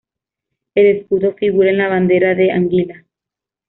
[0.73, 3.05] El escudo figura en la bandera de Anguila.